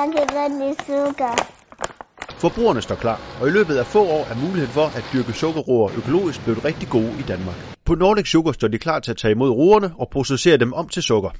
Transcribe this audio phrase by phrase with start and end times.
[0.00, 1.32] Jeg kan godt lide sukker.
[2.40, 5.90] Forbrugerne står klar, og i løbet af få år er muligheden for at dyrke sukkerroer
[5.94, 7.56] økologisk blevet rigtig gode i Danmark.
[7.84, 10.88] På Nordic Sugar står de klar til at tage imod roerne og processere dem om
[10.88, 11.30] til sukker.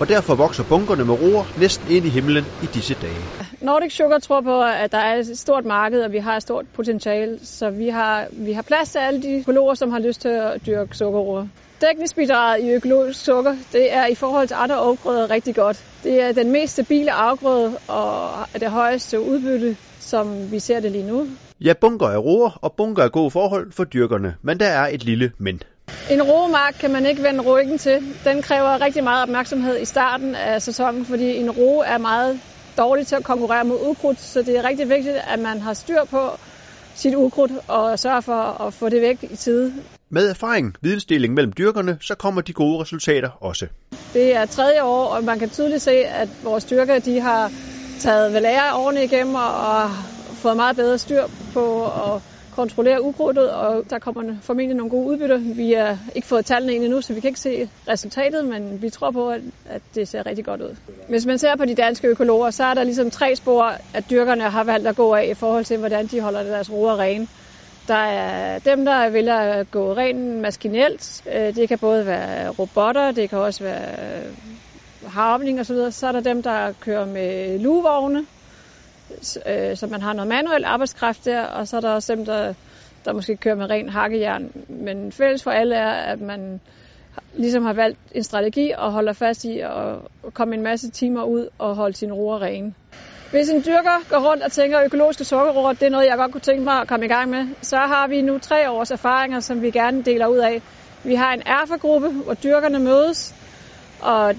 [0.00, 3.30] Og derfor vokser bunkerne med roer næsten ind i himlen i disse dage.
[3.60, 6.64] Nordic Sugar tror på, at der er et stort marked, og vi har et stort
[6.74, 10.28] potentiale, så vi har, vi har plads til alle de økologer, som har lyst til
[10.28, 11.46] at dyrke sukkerroer.
[11.80, 15.84] Dækningsbidraget i økologisk sukker, det er i forhold til andre afgrøder rigtig godt.
[16.04, 18.20] Det er den mest stabile afgrøde og
[18.60, 21.26] det højeste udbytte, som vi ser det lige nu.
[21.60, 25.04] Ja, bunker er roer, og bunker er gode forhold for dyrkerne, men der er et
[25.04, 25.62] lille men.
[26.10, 28.02] En roemark kan man ikke vende ryggen til.
[28.24, 32.40] Den kræver rigtig meget opmærksomhed i starten af sæsonen, fordi en roe er meget
[32.78, 36.04] dårlig til at konkurrere mod ukrudt, så det er rigtig vigtigt, at man har styr
[36.04, 36.30] på
[36.94, 39.72] sit ukrudt og sørger for at få det væk i tide.
[40.10, 43.66] Med erfaring, vidensdeling mellem dyrkerne, så kommer de gode resultater også.
[44.14, 47.52] Det er tredje år, og man kan tydeligt se, at vores dyrker de har
[47.98, 49.90] taget ved lære årene igennem og
[50.34, 55.38] fået meget bedre styr på at kontrollere ukrudtet, og der kommer formentlig nogle gode udbytter.
[55.54, 58.90] Vi har ikke fået tallene ind endnu, så vi kan ikke se resultatet, men vi
[58.90, 59.30] tror på,
[59.66, 60.76] at det ser rigtig godt ud.
[61.08, 64.50] Hvis man ser på de danske økologer, så er der ligesom tre spor, at dyrkerne
[64.50, 67.26] har valgt at gå af i forhold til, hvordan de holder deres roer rene.
[67.88, 71.22] Der er dem, der vil at gå rent maskinelt.
[71.34, 74.34] Øh, det kan både være robotter, det kan også være øh,
[75.06, 75.90] harvning osv.
[75.90, 78.26] Så er der dem, der kører med lugevogne,
[79.46, 82.54] øh, så man har noget manuel arbejdskraft der, og så er der også dem, der,
[83.04, 84.52] der måske kører med ren hakkejern.
[84.68, 86.60] Men fælles for alle er, at man
[87.34, 89.96] ligesom har valgt en strategi og holder fast i at
[90.34, 92.74] komme en masse timer ud og holde sin roer rene.
[93.30, 96.32] Hvis en dyrker går rundt og tænker, at økologiske sukkerroer, det er noget, jeg godt
[96.32, 99.40] kunne tænke mig at komme i gang med, så har vi nu tre års erfaringer,
[99.40, 100.62] som vi gerne deler ud af.
[101.04, 103.34] Vi har en erfagruppe, hvor dyrkerne mødes,
[104.00, 104.34] og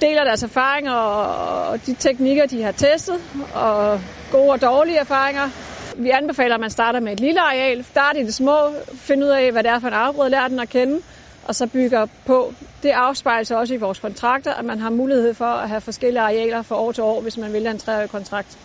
[0.00, 3.20] deler deres erfaringer og de teknikker, de har testet,
[3.54, 4.00] og
[4.32, 5.48] gode og dårlige erfaringer.
[5.96, 7.84] Vi anbefaler, at man starter med et lille areal.
[7.84, 10.60] Start i det små, find ud af, hvad det er for en afgrøde, lær den
[10.60, 11.00] at kende,
[11.48, 12.54] og så bygger på.
[12.82, 16.20] Det afspejler sig også i vores kontrakter, at man har mulighed for at have forskellige
[16.22, 18.56] arealer fra år til år, hvis man vælger en treårig kontrakt.